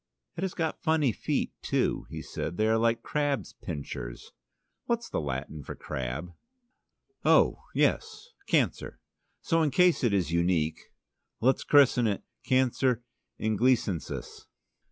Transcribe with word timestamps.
"It 0.35 0.41
has 0.41 0.55
got 0.55 0.81
funny 0.81 1.11
feet, 1.11 1.51
too," 1.61 2.07
he 2.09 2.23
said. 2.23 2.57
"They 2.57 2.67
are 2.67 2.79
like 2.79 3.03
crabs' 3.03 3.53
pincers. 3.53 4.31
What's 4.85 5.07
the 5.07 5.21
Latin 5.21 5.61
for 5.61 5.75
crab?" 5.75 6.33
"Oh, 7.23 7.61
yes, 7.75 8.29
Cancer. 8.47 8.99
So 9.41 9.61
in 9.61 9.69
case 9.69 10.03
it 10.03 10.11
is 10.11 10.31
unique, 10.31 10.79
let's 11.39 11.63
christen 11.63 12.07
it: 12.07 12.23
'Cancer 12.43 13.03
Inglisensis.'" 13.39 14.47